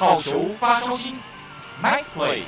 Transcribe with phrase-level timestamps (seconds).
[0.00, 1.14] 好球发烧星
[1.82, 2.40] ，Nice play。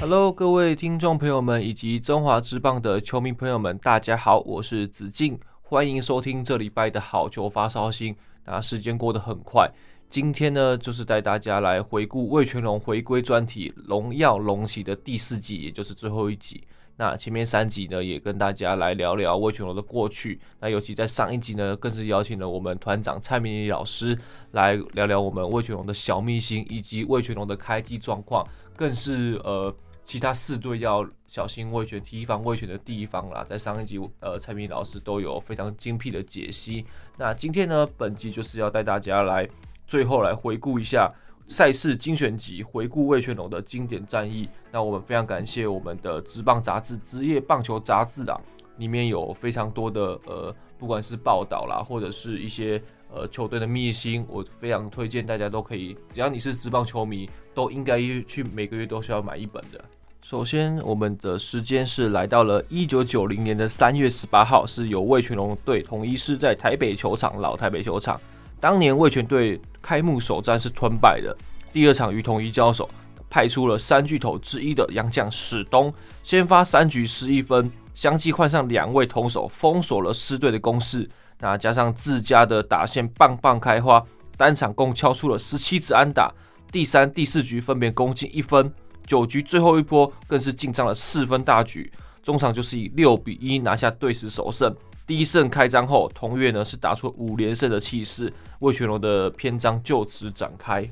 [0.00, 8.16] Hello，各位听众朋友们以及中华职棒的球迷朋友们，大家好，我是子敬，欢迎收听这礼拜的好球发烧星。
[8.44, 9.70] 那时间过得很快。
[10.10, 16.64] 今天呢，就是带大家来回顾味全龙回归专题《荣耀龙骑》的第四季，也就是最后一集。
[16.96, 20.40] 那前面三集呢，也跟大家来聊聊味全龙的过去。
[20.60, 24.18] 那尤其在上一集呢，更是邀请了我们团长蔡明义老师
[24.52, 29.72] 来聊聊我们味全龙的小秘辛，以及味全龙的开季状况，更是呃
[30.04, 33.46] 其他四队要小心味全提防味全的地方啦。
[33.46, 36.86] 在上一集，呃，蔡明礼老师都有非常精辟的解析。
[37.18, 39.46] 那今天呢，本集就是要带大家来。
[39.88, 41.10] 最后来回顾一下
[41.48, 44.46] 赛事精选集，回顾魏全龙的经典战役。
[44.70, 48.38] 那我们非常感谢我们的职棒杂志《职业棒球杂志》啊，
[48.76, 59.82] 里面有非常多的呃，不管是报道啦，或者是一些呃球队的秘辛，我非常推荐大家都可以，只要你是职棒球迷，都应该去每个月都需要买一本的。
[60.20, 68.20] 首先，我们的时间是来到了一九九零年的三月十八号，是由魏全龙队统一狮在台北球场，老台北球场。
[68.60, 71.34] 当年魏全队开幕首战是吞败的，
[71.72, 72.86] 第二场与统一交手，
[73.30, 75.90] 派出了三巨头之一的洋将史东，
[76.22, 81.08] 先发三局失一分，相继换上两位投手封锁了狮队的攻势。
[81.38, 84.04] 那加上自家的打线棒棒开花，
[84.36, 86.30] 单场共敲出了十七支安打，
[86.70, 88.70] 第三、第四局分别攻进一分，
[89.06, 91.90] 九局最后一波更是进账了四分大局，
[92.22, 94.70] 中场就是以六比一拿下队史首胜。
[95.08, 100.86] 第一胜开张后，同月呢是打出五连胜的气势，魏全龙的篇章就此展开。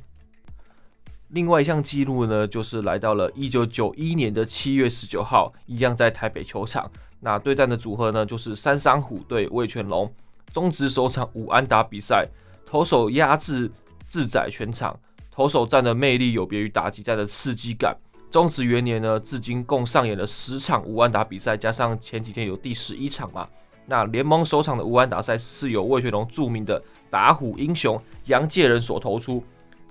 [1.28, 6.90] 另外一项纪录呢，就是来到了一九九一年的七月十九号，一样在台北球场。
[7.20, 10.10] 那对战的组合呢，就是三山虎对魏全龙。
[10.50, 12.26] 中职首场五安打比赛，
[12.64, 13.70] 投手压制
[14.08, 14.98] 自宰全场，
[15.30, 17.94] 投手战的魅力有别于打击战的刺激感。
[18.30, 23.46] 中职元年呢，至今共上演了十场五安打比赛，加上前几天有第十一场嘛。
[23.86, 29.42] 那联盟首场的无安打赛是由魏全龙著名的打虎英雄杨介仁所投出，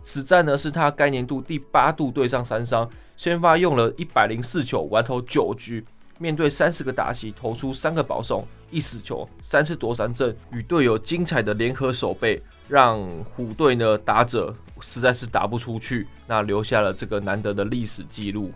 [0.03, 5.85] 此战呢是他该年度第八度对上三商，先发用了一百零四球，完投九局，
[6.19, 13.01] 面对三十个打席，投出三个保送，一死球，三次夺三振，与队友精彩的联合守备，让
[13.33, 18.51] 虎队呢打者实在是打不出去，那留下了这个难得的历史记录。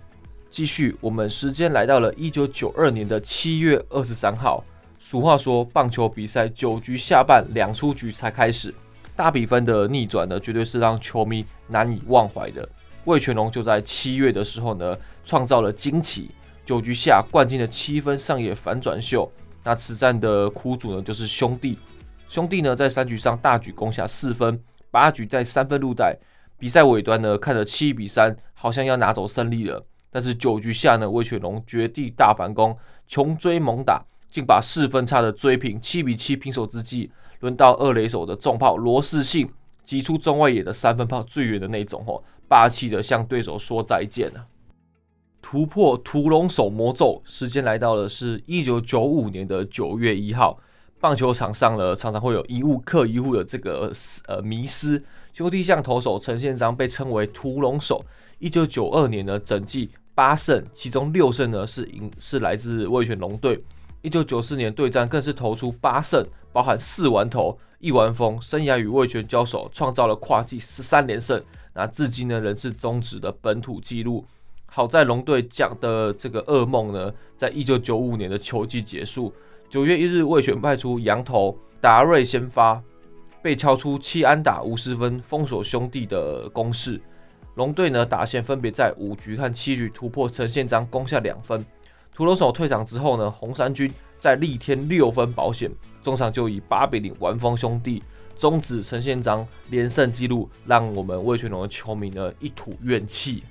[0.51, 4.61] 继续，我们时间来到了一九九二年的七月二十三号。
[5.01, 8.75] 俗话说，棒球比赛九局下半两出局才开始，
[9.15, 12.67] 大比分的逆转呢，绝对是让球迷难以忘怀的。
[13.05, 14.93] 魏全龙就在七月的时候呢，
[15.23, 16.29] 创造了惊奇，
[16.65, 19.31] 九局下灌进了七分上野反转秀。
[19.63, 21.77] 那此战的苦主呢，就是兄弟。
[22.27, 24.61] 兄弟呢，在三局上大举攻下四分，
[24.91, 26.17] 八局在三分入袋。
[26.57, 29.81] 比赛尾端呢，看着七比三，好像要拿走胜利了。
[30.11, 32.77] 但是九局下呢，魏全龙绝地大反攻，
[33.07, 34.03] 穷追猛打。
[34.29, 37.09] 竟把四分差的追平，七比七平手之际，
[37.40, 39.50] 轮到二垒手的重炮罗士信
[39.84, 44.45] 击出中外野的三分炮，最远的那种哦，霸气的向对手说再见了。
[45.41, 50.59] 突破屠龙手魔咒，时间来到了是一九九五年的九月一号，
[51.00, 53.91] 棒球场上了常常会有一物克一物的这个
[54.28, 55.01] 呃迷思，
[55.34, 58.06] 兄弟象投手陈宪章被称为屠龙手。
[58.38, 63.63] 一九九二年呢，整季八胜，其中六胜呢是赢是来自味全龙队。
[64.01, 71.43] 一九九四年对战更是投出八胜，包含四完投、一完封，生涯与味全交手创造了跨季十三连胜，
[71.73, 74.25] 那至今呢仍是终止的本土纪录。
[74.65, 79.33] 好在龙队讲的这个噩梦呢，在一九九五年的球季结束，
[79.69, 82.81] 九月一日味全派出洋投达瑞先发，
[83.41, 87.01] 被敲出七安打无失分，封锁兄弟的攻势。
[87.55, 91.65] 龙队呢打线分别在五局和七局突破陈宪章攻下两分。
[92.19, 93.89] 屠龙手退场之后呢，红衫军
[94.19, 95.71] 再力添六分保险，
[96.04, 98.04] 终场就以八比零完封兄弟，
[98.38, 103.42] 终止陈宪章连胜纪录，让我们魏全龙的球迷呢一吐怨气。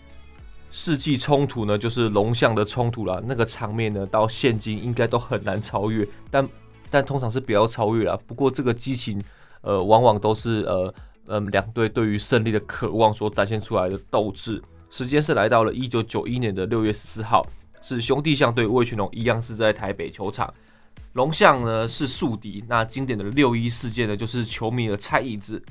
[0.70, 6.46] 世纪冲突呢，就是龙象的冲突啦，那个场面呢，到现今应该都很难超越，但
[6.90, 8.18] 但通常是不要超越啦。
[8.26, 9.18] 不过这个激情，
[9.62, 10.94] 呃，往往都是呃
[11.28, 14.62] 嗯两队对于胜利的渴望所展现出来的斗志。
[14.90, 17.42] 时间是来到了一九九一年的六月十四号。
[17.80, 20.52] 是兄弟象对味全龙一样是在台北球场，
[21.12, 22.64] 龙象呢是宿敌。
[22.68, 25.62] 那经典的六一事件呢，就是球迷的拆椅子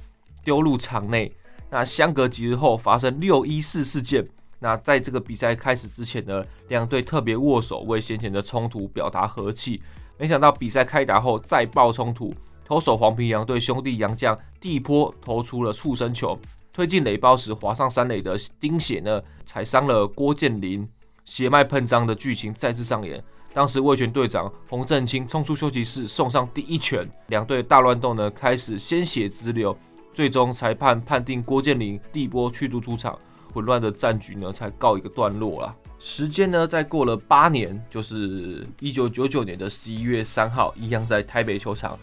[0.44, 1.32] 丢入场内。
[1.70, 4.26] 那相隔几日后发生六一四事件，
[4.60, 9.82] 那在这个比赛开始之前呢，两队特别握手，为先前的冲突表达和气。
[10.18, 12.34] 没想到比赛开打后再爆冲突，
[12.66, 16.40] 投手黄平洋对兄弟杨将地波投出了触身球，
[16.72, 20.88] 推进垒包时滑上三垒的丁血呢，踩伤了郭建霖，
[21.28, 23.24] 血脉喷张的剧情再次上演。
[23.54, 29.78] 当时味全队长洪振清冲出休息室送上第一拳，两队大乱斗呢开始鲜血直流，
[30.14, 33.18] 最终裁判判定郭建霖地波驱逐出场。
[33.54, 35.76] 混乱的战局呢，才告一个段落啦。
[35.98, 41.98] 时间呢，再过了八年，就是一九九九年的十一月三号，一样在台北球场。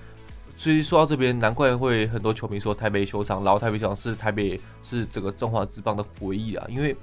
[0.57, 6.67] 所以说到这边，难怪会很多球迷说台北球场，老台北球场是台北是整个中华之棒的回忆啊。
[6.69, 6.97] 因为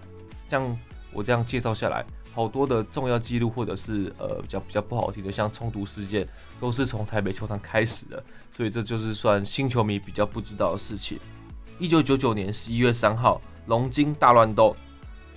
[0.50, 0.78] 像
[1.14, 6.28] 我这样介绍下来，好多的重要记录或者是呃比较比较不好听的，像冲突事件，
[6.60, 8.24] 都是从台北球场开始的。
[8.52, 11.20] 所以这就是算新球迷比较不知道的事情。
[11.80, 13.42] 一九九九年十一月三号。
[13.68, 14.76] 龙金大乱斗，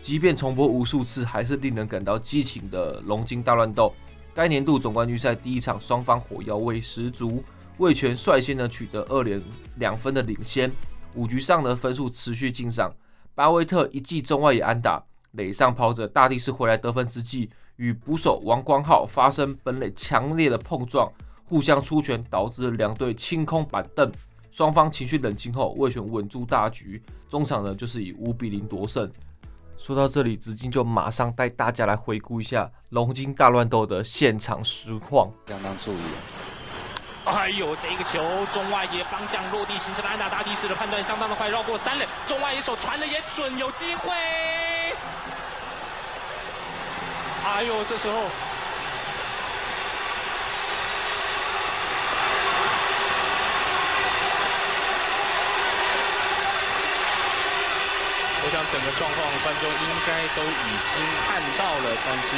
[0.00, 3.94] 即便重播无数次，还是令人感到激情的龙金大乱斗。
[4.34, 7.44] 该年度总冠军赛第一场，双方火药味十足，
[7.76, 9.40] 味全率先呢取得二连
[9.76, 10.72] 两分的领先。
[11.14, 12.90] 五局上的分数持续进上，
[13.34, 15.04] 巴威特一记中外野安打，
[15.34, 21.10] 垒上跑者大帝是回来得分之际，与捕手王光浩发生本垒强烈的碰撞，
[21.44, 24.10] 互相出拳，导致两队清空板凳。
[24.50, 29.10] 双方情绪冷静后，味全稳住大局，中场呢就是以五比零夺胜。
[29.76, 35.28] 说到这里，子敬就马上带大家来回顾一下龙金大乱斗的现场实况。
[35.46, 35.98] 相当注意。
[37.24, 38.20] 哎呦，这个球
[38.52, 44.53] 中外野方向落地形成的安打，大帝式的判断相当的快，绕过三垒，中外野手传的也准，有机会。
[47.54, 48.14] 哎呦，这时候。
[58.42, 62.28] 我想整个状况观众应该都已经看到了，但是，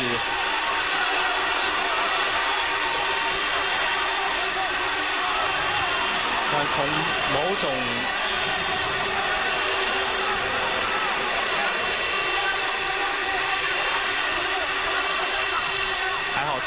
[6.52, 6.84] 那从
[7.32, 7.64] 某种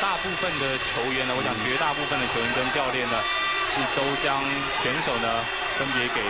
[0.02, 3.20] 大部分的球员呢，我想绝大部分的球员跟教练呢，
[3.70, 4.42] 是都将
[4.82, 5.44] 选手呢
[5.78, 6.22] 分别给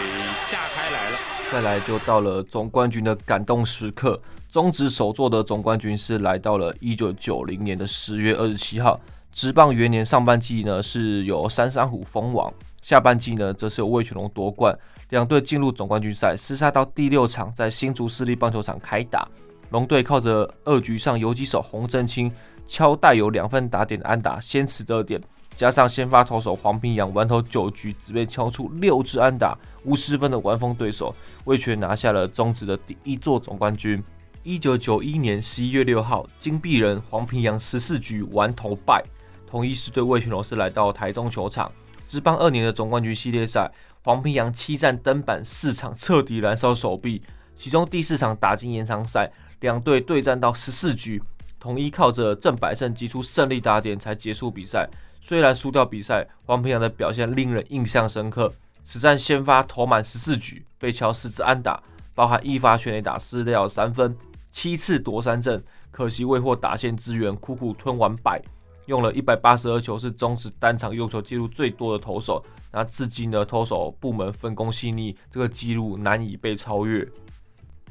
[0.49, 1.17] 架开来了。
[1.51, 4.19] 再来就到了总冠军的感动时刻，
[4.51, 8.99] 中职首座的总冠军是来到了一九九零年的十月二十七号。
[9.31, 12.51] 职棒元年上半季呢是由三山虎封王，
[12.81, 14.75] 下半季呢则是由味全龙夺冠。
[15.09, 19.27] 两队进入总冠军赛，厮杀到第六场，在新竹市立棒球场开打。
[19.69, 22.31] 龙队靠着二局上游击手洪振清
[22.67, 25.21] 敲带有两分打点的安打，先驰得点。
[25.55, 31.13] 加上先发投手黄平洋完投九局，只被敲出六支安打，无失分的完封对手，
[31.45, 34.01] 味全拿下了中职的第一座总冠军。
[34.43, 39.03] 一九九一年十一月六号，金臂人黄平洋十四局完投败。
[39.45, 41.69] 同一时队味全龙是来到台中球场，
[42.07, 43.69] 职棒二年的总冠军系列赛，
[44.01, 47.21] 黄平洋七战登板四场，彻底燃烧手臂。
[47.57, 51.21] 其中第四场打进延长赛，两队对战到十四局，
[51.59, 54.89] 统一靠着郑百胜击出胜利打点才结束比赛。
[55.21, 58.53] 虽然输掉比赛，黄平洋的表现令人印象深刻。
[58.85, 61.81] 此战先发投满十四局，被敲四支安打，
[62.15, 64.15] 包含一发全垒打失掉三分，
[64.51, 68.41] 七次夺三振，可惜未获打线支援，苦苦吞完败。
[68.85, 72.43] 用了一百八十二球，是中职单场用球记录最多的投手。
[72.71, 77.07] 那至今的投手部门分工细腻，这个记录难以被超越。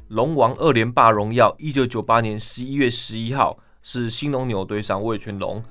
[0.09, 5.63] 龙王二连霸荣耀，一九九八年十一月十一号是兴农牛对上味全龙。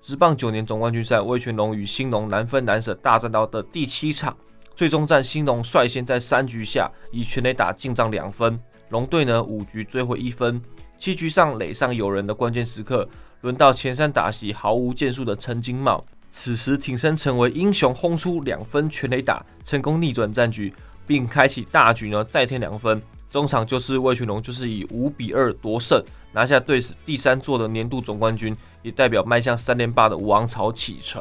[0.00, 4.34] 职棒九年总冠军赛，味全龙与兴农难分难舍大战到的第七场，
[4.74, 10.58] 最终战兴农率先在三局下以全垒打进账两分，龙队呢五局追回一分，
[10.96, 13.06] 七局上垒上有人的关键时刻，
[13.42, 20.72] 轮到前三打席毫无建树的陈金茂，此时挺身成为英雄，轰出两分全垒打，成功逆转战局，
[21.06, 23.02] 并开启大局呢再添两分。
[23.34, 26.00] 中场就是魏全龙，就是以五比二夺胜，
[26.30, 31.20] 拿下队史第三座的年度总冠军，也代表迈向三连霸的王朝启程。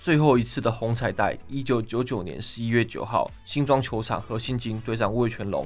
[0.00, 5.64] 最后一次的红彩带，一九九九年十一月九号，新庄球场和信金对上魏全龙。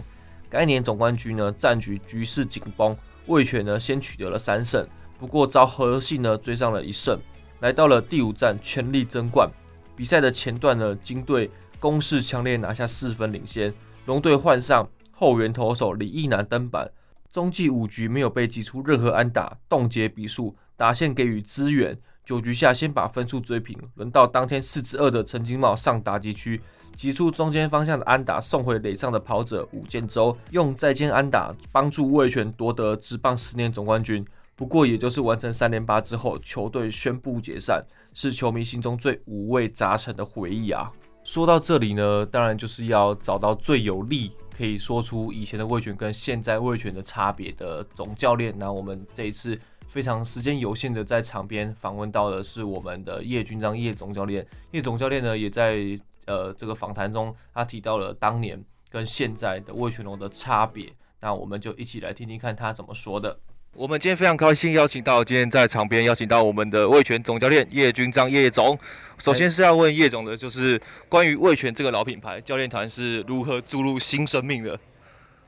[0.51, 4.87] 该年总冠军呢，战局局势紧绷，魏全呢先取得了三胜，
[5.19, 7.19] 不过遭和信呢追上了一胜。
[7.61, 9.51] 来到了第五战，全力争冠。
[9.97, 11.51] 比赛的前段呢，金队
[11.81, 13.73] 攻势强烈，拿下四分领先。
[14.05, 14.87] 龙队换上。
[15.21, 16.89] 后援投手李义南登板，
[17.33, 26.61] 中继五局没有被击出任何安打，冻结比数，打线给予支援，九局下先把分数追平，轮到当天四支二的陈金茂上打击区，
[26.95, 34.25] 击出中间方向的安打，送回垒上的跑者吴建洲用再见安打帮助味全夺得职棒十年总冠军。
[34.55, 37.85] 不过，也就是完成三连八之后，球队宣布解散，
[38.15, 40.93] 是球迷心中最五味杂陈的回忆啊。
[41.25, 48.53] 说到这里呢，当然就是要找到最有利，可以说出以前的魏群跟现在魏群的差别的总教练。
[48.59, 54.45] 那我们这一次非常时间有限的在场边访问到的是我们的叶军章叶总教练。
[54.73, 55.97] 叶总教练呢，也在
[56.27, 58.61] 呃这个访谈中，他提到了当年
[58.91, 60.93] 跟现在的魏群龙的差别。
[61.21, 63.39] 那我们就一起来听听看他怎么说的。
[63.75, 68.77] 我们今天非常高兴邀请到今天在场边邀请到我们的魏权总教练叶军章叶总。
[69.19, 74.79] 首先是要问叶总的，就是关于魏权这个老品牌，教练团是如何注入新生命的？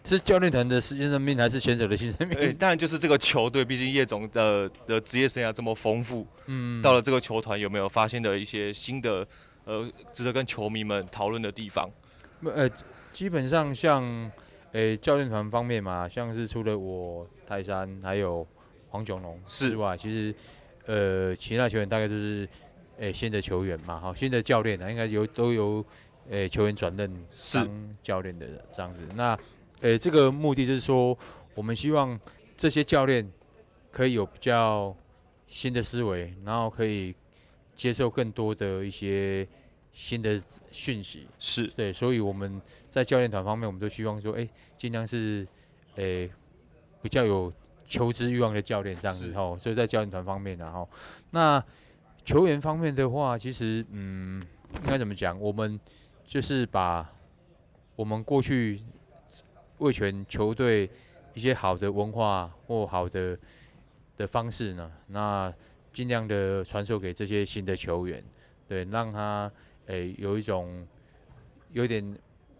[0.04, 2.38] 是教练团的新生命，还是选手的新生命？
[2.38, 6.26] 欸、当然就是这个球队，毕竟叶总的的职业生涯这么丰富。
[6.46, 9.26] 嗯，到了这个球团，有没有发现的一些新的
[9.64, 11.90] 呃值得跟球迷们讨论的地方？
[12.44, 12.70] 呃，
[13.12, 14.30] 基本上像。
[14.72, 18.46] 诶、欸，教练团方面嘛，像是除了我泰山还有
[18.88, 20.34] 黄炯龙之外，其实
[20.86, 22.48] 呃其他球员大概都是
[22.98, 25.84] 诶、欸、新的球员嘛，好新的教练啊，应该有都由
[26.28, 29.00] 诶、欸、球员转任当教练的这样子。
[29.16, 29.34] 那
[29.80, 31.18] 诶、欸、这个目的就是说，
[31.54, 32.18] 我们希望
[32.56, 33.28] 这些教练
[33.90, 34.96] 可以有比较
[35.48, 37.12] 新的思维，然后可以
[37.74, 39.48] 接受更多的一些。
[40.00, 45.47] 新的讯息是对，所以我们在教练团方面，我们都希望说，哎、欸，尽量是，
[45.97, 46.30] 诶、欸，
[47.02, 47.52] 比较有
[47.87, 49.59] 求知欲望的教练这样子吼。
[49.59, 50.88] 所以在教练团方面，然后
[51.33, 51.62] 那
[52.25, 54.42] 球员方面的话，其实，嗯，
[54.83, 55.38] 应该怎么讲？
[55.38, 55.78] 我们
[56.25, 57.07] 就是把
[57.95, 58.80] 我们过去
[59.80, 60.88] 为全球队
[61.35, 63.38] 一些好的文化或好的
[64.16, 65.52] 的方式呢，那
[65.92, 68.25] 尽量的传授给这些新的球员，
[68.66, 69.52] 对，让他。
[69.90, 70.87] 诶、欸，有一种
[71.73, 72.16] 有点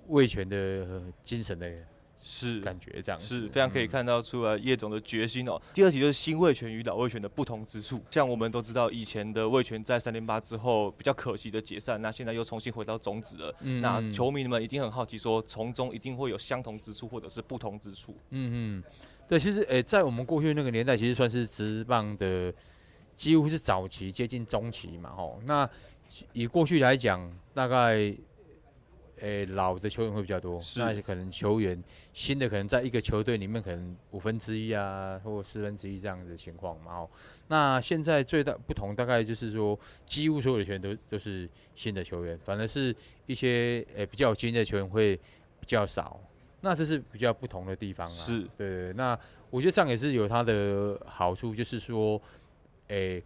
[0.09, 1.73] 味权的精神的，
[2.17, 5.53] 是感觉这样是非常可以看到出来叶总的决心哦。
[5.55, 13.55] 嗯、第二题就是新味权与老味权的不同之处，像我们都知道以前的味权在三连八之后比较可惜的解散，那现在又重新回到种子了。
[13.61, 18.17] 嗯、那球迷们一定很好奇，说从中一定会有相同之处或者是不同之处。
[18.31, 18.85] 嗯嗯，
[19.29, 22.53] 对，其实诶、欸，在我们过去那个年代，其实算是职棒的
[23.15, 25.71] 几乎是早期接近中期嘛，吼那。
[26.33, 28.17] 以过去来讲，大概，诶、
[29.21, 31.81] 欸，老的球员会比较多，是那可能球员
[32.13, 37.01] 新的可能在一个球队里面可能五分之一啊，或四分之一这样子的情况嘛。
[37.01, 37.11] 哦，
[37.49, 42.95] 那现在最大不同大概就是说，几乎所有的球员都都是新的球员，反而是
[43.27, 45.15] 一些诶、欸、比较有经验的球员会
[45.61, 46.19] 比较少。
[46.63, 48.13] 那这是比较不同的地方啊。
[48.13, 48.93] 是，对，对，对。
[48.95, 49.19] 那
[49.51, 52.21] 我觉得这样也是有它的好处，就是说，
[52.89, 53.23] 诶、欸。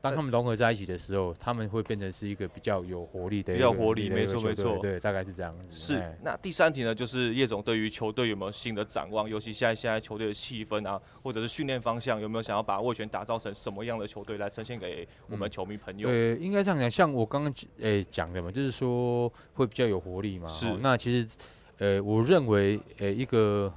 [0.00, 5.66] 当他们融合在一起的时候，他们会变成是一个比较有活力的，比较活力，没错没错，对，大概是这样子。
[5.70, 5.98] 是。
[5.98, 9.28] 嘿那第三题呢，就是叶总对于球队有没有新的展望？
[9.28, 16.08] 尤其现在现在球队的气氛啊，或者是训练方向，有没有想要把味全打造成什么样的球队来呈现给我们球迷朋友？
[16.08, 20.46] 呃、嗯，应该这样讲，像我刚刚诶讲的嘛，就是说会比较有活力嘛。
[20.46, 20.70] 是。
[20.80, 21.36] 那其实，
[21.78, 23.72] 呃，我认为，呃，一个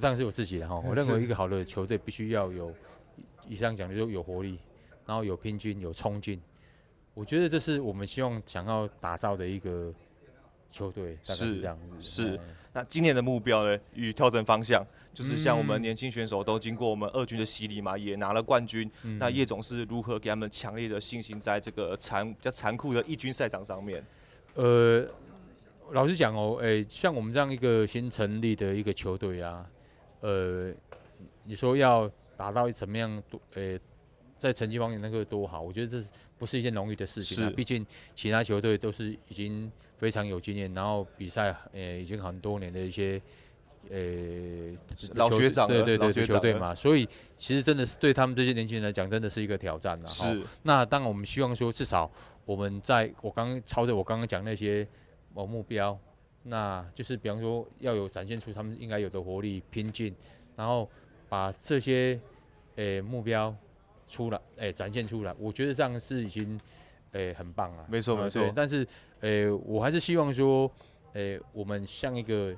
[0.00, 2.74] 当然是我自己的哈，我认为一个好的球队必须要有
[3.46, 4.58] 以上讲的，就有活力。
[5.08, 6.38] 然后有拼劲，有冲劲，
[7.14, 9.90] 我觉得这是我们希望想要打造的一个
[10.70, 11.96] 球队，大概是这样子。
[11.98, 12.40] 是，是。
[12.74, 13.80] 那今年的目标呢？
[13.94, 18.88] 与调整方向，就是像我们年轻选手都经过我们二军的洗礼嘛，也拿了冠军。
[19.02, 24.04] 嗯、那叶总是如何给他们强烈的信心，在这个残比较残酷的一军赛场上面？
[24.56, 25.08] 呃，
[25.92, 29.64] 老实讲哦，诶，像我们这样一个新成立的一个球队啊，
[30.20, 30.70] 呃，
[31.44, 33.22] 你说要达到怎么样？
[33.54, 33.80] 诶。
[34.38, 37.52] 在成绩方面能够多好，我觉得这是不是一件容易的事情啊？
[37.56, 43.20] 毕竟其他球队都是已经非常有经验，然后比赛呃已经很多年的一些
[43.90, 43.98] 呃
[45.14, 50.06] 老学长，对对对对球队嘛，所以其实真的是对他们这些年轻人来讲，真的是一个挑战啊。
[50.06, 50.42] 是。
[50.62, 52.08] 那当然我们希望说，至少
[52.44, 54.86] 我们在我刚刚朝着我刚刚讲那些
[55.34, 55.98] 某目标，
[56.44, 60.14] 那就是比方说要有展现出他们应该有的活力、拼劲，
[60.54, 60.88] 然后
[61.28, 62.20] 把这些
[62.76, 63.52] 呃目标。
[64.08, 66.58] 出来，哎、欸，展现出来，我觉得这样是已经，
[67.12, 67.86] 哎、欸，很棒了。
[67.88, 68.52] 没错，没错。
[68.56, 68.82] 但是，
[69.20, 70.70] 哎、欸，我还是希望说，
[71.12, 72.54] 哎、欸，我们像一个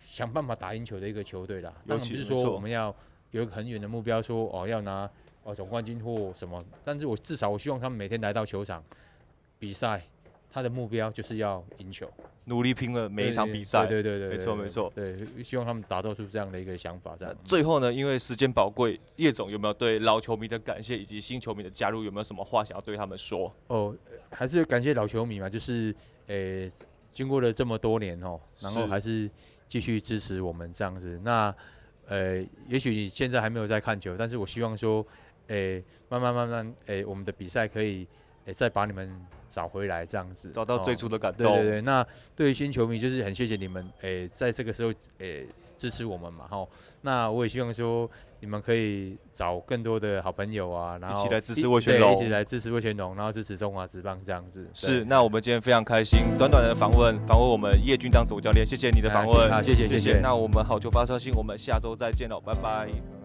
[0.00, 1.72] 想办法打赢球的一个球队啦。
[1.86, 2.94] 当然不是说我们要
[3.32, 5.08] 有一个很远的目标说，说哦要拿
[5.42, 6.64] 哦总冠军或什么。
[6.84, 8.82] 但是我至少我希望他们每天来到球场
[9.58, 10.02] 比赛，
[10.50, 12.10] 他的目标就是要赢球，
[12.44, 13.86] 努力拼了每一场比赛。
[13.86, 14.90] 对对对，没错没错。
[14.94, 17.14] 对，希望他们打造出这样的一个想法。
[17.18, 17.34] 这样。
[17.44, 23.52] 最后呢，因为时间宝贵，叶总有没有对老球迷的感谢以及新球迷的加入，有没有什么话想要对他们说？
[23.66, 23.94] 哦，
[24.30, 25.94] 还是感谢老球迷嘛，就是
[26.28, 26.72] 诶、欸，
[27.12, 29.30] 经过了这么多年哦，然后还是
[29.68, 31.20] 继续支持我们这样子。
[31.22, 31.54] 那
[32.06, 35.04] 呃，也许你现在还没有在看球，但是我希望说，
[35.48, 38.08] 诶、欸，慢慢慢慢，诶、欸，我们的比赛可以，诶、
[38.46, 39.08] 欸，再把你们
[39.48, 41.46] 找回来，这样子，找到最初的感动。
[41.46, 46.66] 哦、对对对，那对于新球迷，就是很谢谢你们，诶、欸，在这个时候，诶、欸，支持我们嘛，哈。
[47.02, 48.10] 那我也希望说，
[48.40, 54.68] 你们可以找更多的好朋友啊，然后一起来支持魏全龙，一起来支持魏全龙，然后支持中华职棒这样子。
[54.74, 60.20] 是，那我们今天非常开心，短短的访问，访问我们叶军当总教练，谢谢你的访问，好，谢谢谢谢。
[60.20, 63.15] 那我们好球发烧星，我们下周再见喽，拜拜。